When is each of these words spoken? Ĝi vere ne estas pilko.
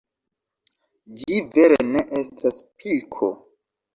Ĝi 1.19 1.37
vere 1.57 1.77
ne 1.91 2.03
estas 2.21 2.57
pilko. 2.79 3.33